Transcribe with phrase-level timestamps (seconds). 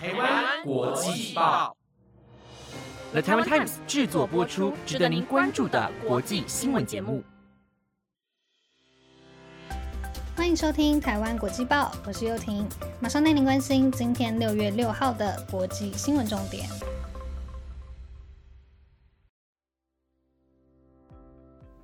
[0.00, 1.76] 台湾国际报
[3.10, 7.20] ，The Taiwan Times 制作播出，值得您关注的国际新闻节目。
[10.36, 12.64] 欢迎收听台湾国际报，我是幼婷，
[13.00, 16.68] 马上带您关心今天六月六号的国际新闻重点。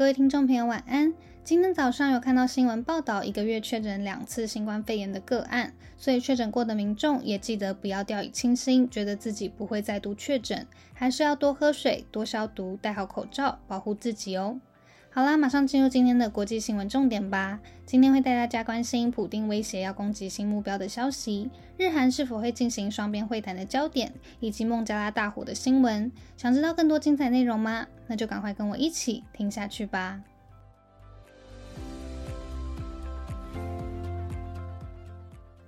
[0.00, 1.12] 各位听众朋友，晚安。
[1.44, 14.58] 今天早上有看到新闻报道，一个月确诊两次新冠肺炎的个案，所以确诊过的民众也记得不要掉以轻心，觉得自己不会再度确诊，还是要多喝水、多消毒、戴好口罩，保护自己哦。
[15.12, 17.58] 好啦，马上进入今天的国际新闻重点吧。
[17.84, 26.12] 今天会带大家关心普丁威胁要攻击新目标的消息，日韩是否会进行双边会谈的焦点，以及孟加拉大火的新闻。
[26.36, 27.88] 想知道更多精彩内容吗？
[28.06, 30.20] 那就赶快跟我一起听下去吧。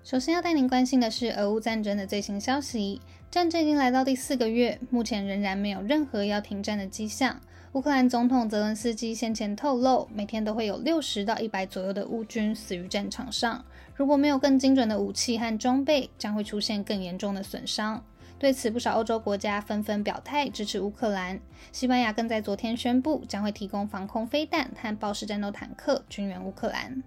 [0.05, 3.01] 首先要带您关心的是俄乌战争的最新消息。
[3.29, 7.41] 战争已经来到第四个月，目前仍然没有任何要停战的迹象。
[7.73, 13.65] 乌克兰总统泽伦斯基先前透露，每天都会有六十到一百左右的乌军死于战场上。
[13.95, 18.05] 如果没有更精准的武器和装备，将会出现更严重的损伤。
[18.39, 21.41] 对此，不少欧洲国家纷纷表态支持乌克兰。
[21.73, 27.03] 西班牙更在昨天宣布，将会提供防空飞弹和豹式战斗坦克军援乌克兰。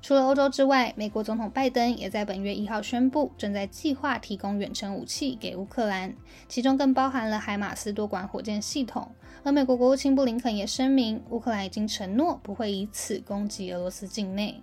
[0.00, 6.14] 除了欧洲之外，美国总统拜登也在本月一号宣布，正在计划提供远程武器给乌克兰，
[6.48, 9.10] 其中更包含了海马斯多管火箭系统。
[9.42, 14.62] 而美国国务卿布林肯也声明，乌克兰已经承诺不会以此攻击俄罗斯境内。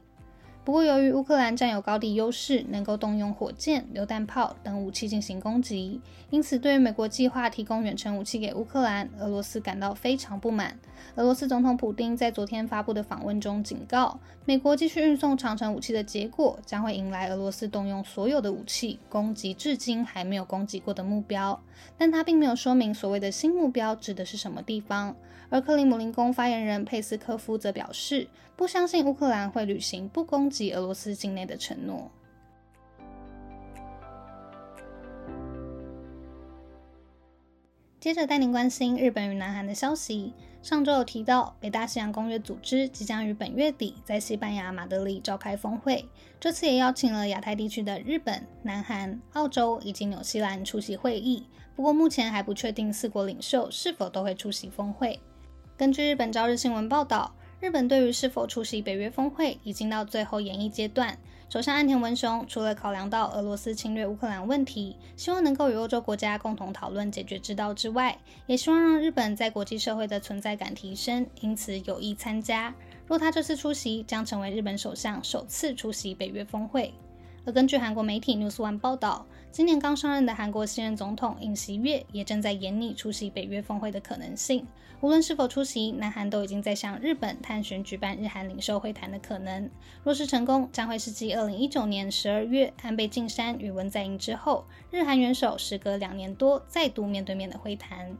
[0.65, 10.79] 不过，由于乌克兰占有高地优势，能够动用火箭、榴弹炮等武器进行攻击，因此对于美国计划提供远程武器给乌克兰，俄罗斯感到非常不满。
[11.13, 21.61] 俄罗斯总统普京在昨天发布的访问中警告，美国继续运送长程武器的结果，将会迎来俄罗斯动用所有的武器攻击至今还没有攻击过的目标。
[21.95, 25.15] 但他并没有说明所谓的新目标指的是什么地方。
[25.55, 28.27] 而克里姆林宫发言人佩斯科夫则表示，
[28.57, 32.11] 不相信乌克兰会履行不攻击俄罗斯境内的承诺。
[38.01, 40.33] 接着带您关心日本与南韩的消息。
[40.61, 46.05] 上周有提到，北大西洋公约组织即将于本月底在西班牙马德里召开峰会，
[46.37, 51.47] 这次也邀请了亚太地区的日本、南韩、澳洲以及纽西兰出席会议。
[51.77, 55.17] 不过目前还不确定四国领袖是否都会出席峰会。
[55.77, 61.17] 根据日本朝日新闻报道，日本对于是否出席北约峰会已经到最后演绎阶段。
[61.49, 72.73] 首相岸田文雄除了考量到俄罗斯侵略乌克兰问题，希望能够与欧洲国家共同讨论解决之道之外，也希望让日本在国际社会的存在感提升，因此有意参加。
[73.05, 76.93] 若他这次出席，将成为日本首相首次出席北约峰会。
[77.45, 79.25] 而根据韩国媒体 News One 报道，
[79.55, 84.67] 今年刚上任的韩国新任总统尹锡悦也正在研拟出席北约峰会的可能性。
[84.99, 89.69] 无论是否出席，南韩都已经在向日本探寻举办日韩领袖会谈的可能。
[90.03, 98.17] 若是成功，将会是继2019年12月安倍晋三与文在寅之后，日韩元首时隔两年多再度面对面的会谈。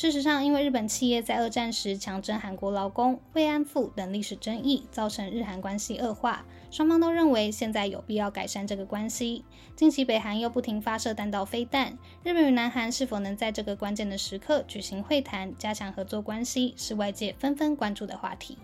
[0.00, 6.46] 事实上，因为日本企业在二战时强征韩国劳工、慰安妇等历史争议，造成日韩关系恶化。
[6.70, 9.44] 双方都认为现在有必要改善这个关系。
[9.76, 18.56] 近期北韩又不停发射弹道飞弹，日本与南韩是否能在这个关键的时刻举行会谈，加强合作关系，是外界纷纷关注的话题。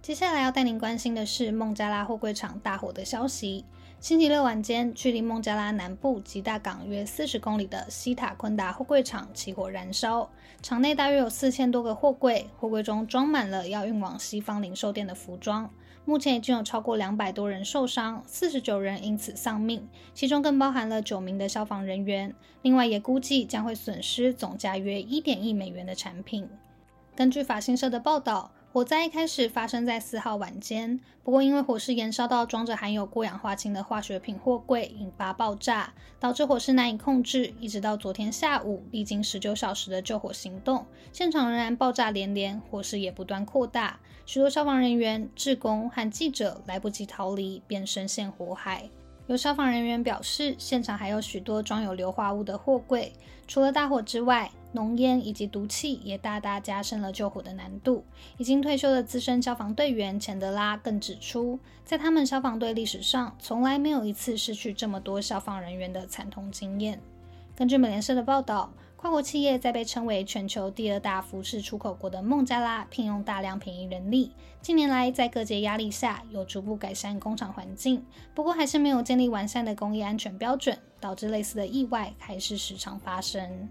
[0.00, 3.66] 接下来要带您关心的是孟加拉货柜厂大火的消息。
[4.00, 10.30] 星期六晚间，距离孟加拉南部吉大港约四十公里的西塔昆达货柜厂起火燃烧，
[10.62, 15.68] 厂内大约有四千多个货柜，货柜中装满了要运往西方零售店的服装。
[16.06, 22.34] 目前已经有超过两百多人受伤，四十九人因此丧命，其中更包含了九名的消防人员。
[22.62, 26.48] 另外，也估计将会损失总价约一点亿美元的产品。
[27.14, 28.50] 根据法新社的报道。
[28.72, 37.52] 火灾一开始发生在四号晚间，不过因为火势延烧到装着含有过氧化氢的化学品货柜，引发爆炸，导致火势难以控制。
[37.58, 43.98] 一直到昨天下午，历经十九小时的救火行动，现场仍然爆炸连连，火势也不断扩大。
[44.24, 48.88] 许多消防人员、职工和记者来不及逃离，便深陷火海。
[49.26, 53.12] 有消防人员表示，现场还有许多装有硫化物的货柜。
[53.48, 58.04] 除了大火之外，浓烟以及毒气也大大加深了救火的难度。
[58.38, 67.00] 已经退休的资深消防队员钱德拉更指出，在他们消防队历史上，从来没有一次失去这么多消防人员的惨痛经验。
[67.56, 74.30] 根据美联社的报道，跨国企业在被称为全球第二大服饰出口国的孟加拉聘用大量便宜人力，
[74.62, 83.68] 近年来在各界压力下有逐步改善工厂环境，不过还是没有建立完善的工业安全标准，导致类似的意外还是时常发生。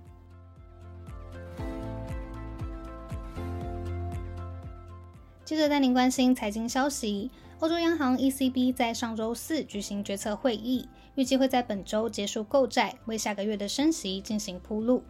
[5.50, 7.32] 接着带您关心财经消息。
[7.58, 15.02] 欧洲央行 ECB 在上周四举行决策会议，预计会在本周结束购债，为下个月的升息进行铺路。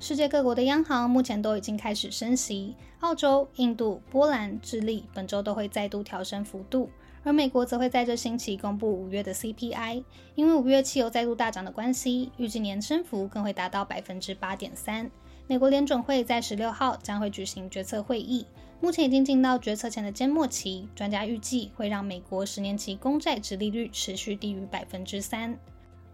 [0.00, 6.88] 世界各国的央行目前都已经开始升息，澳洲、印度、波兰、智利本周都会再度调升幅度，
[7.22, 10.02] 而美国则会在这星期公布五月的 CPI。
[10.34, 15.10] 因为五月汽油再度大涨的关系，预计年升幅更会达到百分之八点三。
[15.46, 18.46] 美国联准会在十六号将会举行决策会议。
[18.82, 25.56] 目前已经进到决策前的缄默期，专家预计会让美国十年期公债殖利率持续低于百分之三。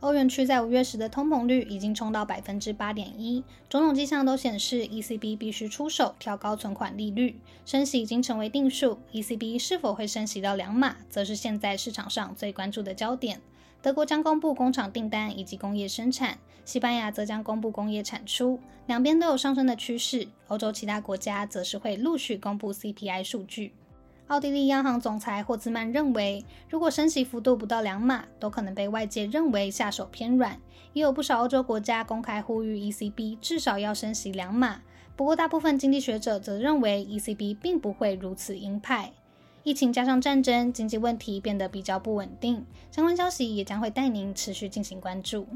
[0.00, 8.98] 欧元区在五月时的通膨率已经冲到百分之八点一，种种迹象都显示 ECB 必须出手调高存款利率，升息已经成为定数。
[9.14, 13.40] ECB 是否会升息到两码，则是现在市场上最关注的焦点。
[13.80, 20.26] 德国将公布工厂订单以及工业生产，西班牙则将公布工业产出，两边都有上升的趋势。
[20.48, 23.72] 欧洲其他国家则是会陆续公布 CPI 数据。
[24.26, 30.60] 奥地利央行总裁霍兹曼认为，如果升息幅度不到两码，都可能被外界认为下手偏软。
[30.92, 34.82] 也有不少欧洲国家公开呼吁 ECB 至少要升息两码。
[35.16, 39.12] 不过，大部分经济学者则认为 ECB 并不会如此鹰派。
[39.68, 42.64] 疫情加上战争，经济问题变得比较不稳定。
[42.90, 45.46] 相关消息也将会带您持续进行关注。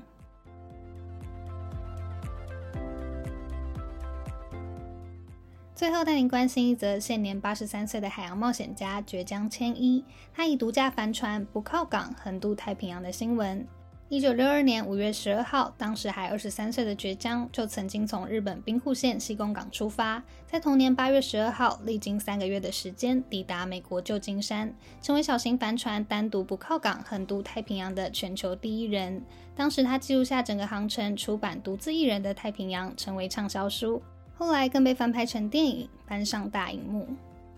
[5.74, 10.04] 最后带您关心一则现年八十三岁的海洋冒险家绝江千一，
[10.34, 13.66] 他以独家帆船不靠港横渡太平洋的新闻。
[14.12, 24.70] 一九六二年五月十二号，当时还二十三岁的绝江就曾经从日本兵库县西宫港出发，在同年八月十二号，历经三个月的时间，抵达美国旧金山，
[25.00, 29.24] 成为小型帆船单独不靠港横渡太平洋的全球第一人。
[29.56, 34.02] 当时他记录下整个航程，出版独自一人的太平洋，成为畅销书。
[34.34, 37.06] 后来更被翻拍成电影，搬上大荧幕。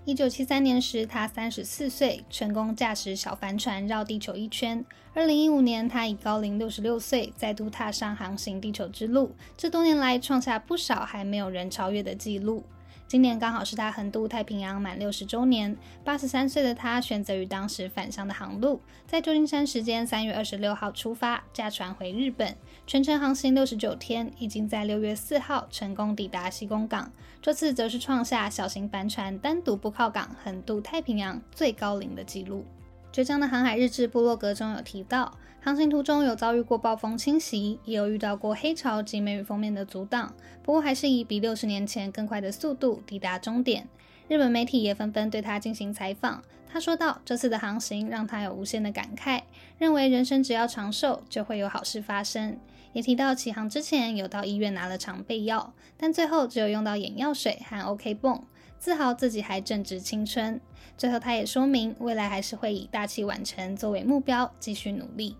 [0.06, 4.84] 一九七三年时，他三十四岁，成功驾驶小帆船绕地球一圈。
[5.14, 12.64] 二零一五年，他以高龄六十六岁，再度踏上航行地球之路，这多年来创下不少还没有人超越的纪录。
[13.06, 22.56] 今年刚好是他横渡太平洋满六十周年，八十三岁的他选择与当时返乡的航路，在旧金山时间三月二十六号出发，驾船回日本，
[22.86, 27.12] 全程航行六十九天，已经在六月四号成功抵达西宫港。
[27.40, 32.64] 这次则是创下小型帆船单独不靠港横渡太平洋最高龄的纪录。
[33.12, 35.38] 倔强的航海日志部落格中有提到。
[35.64, 43.88] 航行途中有遭遇过暴风侵袭，也有遇到过黑潮及梅雨封面的阻挡，不过还是以比六十年前更快的速度抵达终点。
[44.28, 49.40] 日本媒体也纷纷对他进行采访，他说道：“这次的航行让他有无限的感慨，
[49.78, 52.58] 认为人生只要长寿就会有好事发生。”
[52.92, 58.44] 也提到起航之前有到医院拿了常备药，但最后只有用到眼药水和 OK 泵，
[58.78, 60.60] 自豪自己还正值青春。
[60.98, 65.34] 最后他也说明，未来还是会以大器晚成作为目标，继续努力。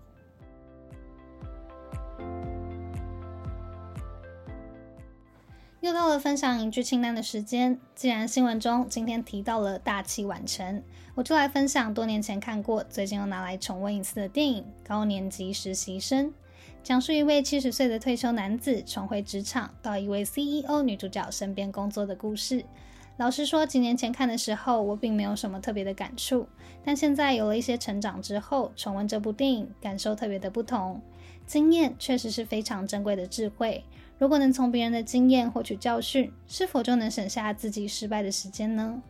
[5.85, 7.79] 又到了分享影剧清单的时间。
[7.93, 10.81] 既然新闻中今天提到了大器晚成，
[11.13, 16.25] 我就来分享多年前看过、最近又拿来重温一次的电影《高年级实习生》，
[16.81, 22.65] 讲述一位七十岁的退休男子重回职场，到一位 CEO 女主角身边工作的故事。
[23.17, 26.47] 老实说，几年前看的时候，我并没有什么特别的感触，
[26.83, 30.99] 但现在有了一些成长之后，重温这部电影，感受特别的不同。
[31.45, 33.83] 经验确实是非常珍贵的智慧。
[34.17, 39.01] 如果能从别人的经验获取教训，是否就能省下自己失败的时间呢？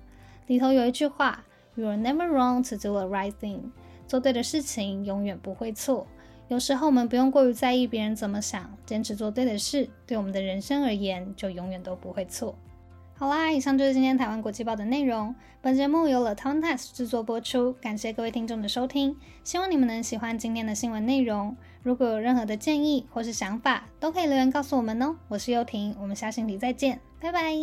[0.47, 1.43] 里头有一句话
[1.75, 3.59] ：“You are never wrong to do the right thing。”
[4.07, 6.07] 做对的事情永远不会错。
[6.47, 12.55] 有时候我们不用过于在意别人怎么想，坚持做对的事，对我们的人生而言就永远都不会错。
[13.17, 15.33] 好啦，以上就是今天台湾国际报的内容。
[15.61, 21.55] 本节目由了 Town Test 制作播出，感谢各位听众的收听，希望你们能喜欢今天的新闻内容。
[21.85, 25.15] 如果有任何的建议或是想法，都可以留言告诉我们哦。
[25.27, 27.53] 我是优婷，我们下星期再见，拜拜。